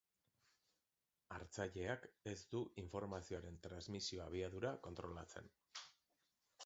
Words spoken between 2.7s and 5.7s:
informazioaren transmisio abiadura kontrolatzen.